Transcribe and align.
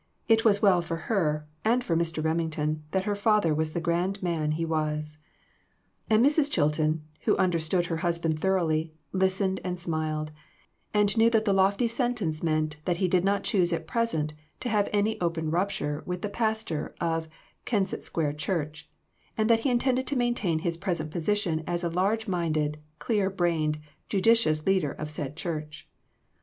It 0.27 0.43
was 0.43 0.63
well 0.63 0.81
for 0.81 1.03
her^ 1.09 1.43
and 1.63 1.83
for 1.83 1.95
Mr. 1.95 2.23
Remington, 2.25 2.81
that 2.89 3.03
her 3.03 3.13
father 3.15 3.53
was 3.53 3.73
the 3.73 3.79
grand 3.79 4.23
man 4.23 4.53
he 4.53 4.65
was. 4.65 5.19
And 6.09 6.25
Mrs. 6.25 6.49
Chilton, 6.49 7.03
who 7.25 7.37
understood 7.37 7.85
her 7.85 7.97
husband 7.97 8.39
thoroughly, 8.39 8.95
listened 9.13 9.61
and 9.63 9.79
smiled, 9.79 10.31
and 10.91 11.15
knew 11.17 11.29
that 11.29 11.45
the 11.45 11.53
lofty 11.53 11.87
sentence 11.87 12.41
meant 12.41 12.77
that 12.85 12.97
he 12.97 13.07
did 13.07 13.23
not 13.23 13.43
choose 13.43 13.71
at 13.71 13.85
present 13.85 14.33
to 14.61 14.69
have 14.69 14.89
any 14.91 15.21
open 15.21 15.51
rupture 15.51 16.01
with 16.07 16.23
the 16.23 16.29
pas 16.29 16.63
tor 16.63 16.95
of 16.99 17.27
Kensett 17.65 18.03
Square 18.03 18.33
Church, 18.33 18.89
and 19.37 19.51
that 19.51 19.59
he 19.59 19.69
intended 19.69 20.07
to 20.07 20.15
maintain 20.15 20.57
his 20.65 20.77
present 20.77 21.11
position 21.11 21.63
as 21.67 21.83
a 21.83 21.89
large 21.89 22.27
minded, 22.27 22.79
clear 22.97 23.29
brained, 23.29 23.77
judicious 24.09 24.65
leader 24.65 24.93
of 24.93 25.11
said 25.11 25.35
church. 25.35 25.87